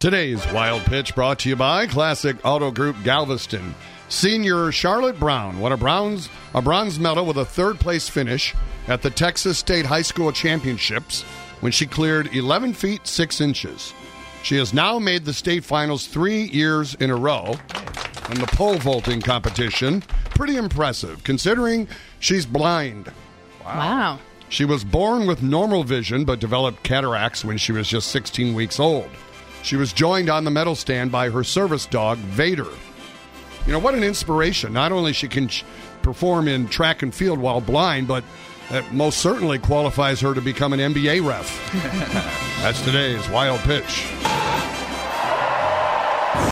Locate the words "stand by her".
30.74-31.44